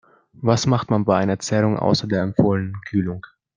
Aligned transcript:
Was 0.41 0.65
macht 0.65 0.89
man 0.89 1.05
bei 1.05 1.15
einer 1.19 1.37
Zerrung, 1.37 1.77
außer 1.77 2.07
der 2.07 2.23
empfohlenen 2.23 2.73
Kühlung? 2.89 3.23